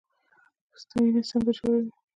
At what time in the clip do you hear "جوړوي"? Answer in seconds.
1.57-1.89